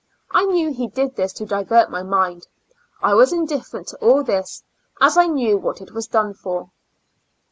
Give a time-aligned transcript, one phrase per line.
[0.31, 2.47] I knew he did this to divert my mind;
[3.03, 4.63] I was indifferent to all this,
[4.99, 6.71] as I knew what it was done for.